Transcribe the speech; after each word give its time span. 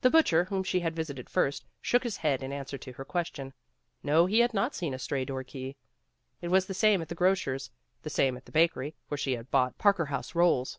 The 0.00 0.08
butcher, 0.08 0.44
whom 0.46 0.64
she 0.64 0.80
had 0.80 0.96
visited 0.96 1.28
first, 1.28 1.66
shook 1.82 2.02
his 2.02 2.16
head 2.16 2.42
in 2.42 2.52
answer 2.52 2.78
to 2.78 2.92
her 2.92 3.04
question. 3.04 3.52
No, 4.02 4.24
he 4.24 4.38
had 4.38 4.54
not 4.54 4.74
seen 4.74 4.94
a 4.94 4.98
stray 4.98 5.26
door 5.26 5.44
key. 5.44 5.76
It 6.40 6.48
was 6.48 6.64
the 6.64 6.72
same 6.72 7.02
at 7.02 7.10
the 7.10 7.14
gro 7.14 7.34
.cer's, 7.34 7.70
the 8.00 8.08
same 8.08 8.38
at 8.38 8.46
the 8.46 8.50
bakery 8.52 8.94
where 9.08 9.18
she 9.18 9.32
had 9.32 9.50
bought 9.50 9.76
Parker 9.76 10.06
house 10.06 10.34
rolls. 10.34 10.78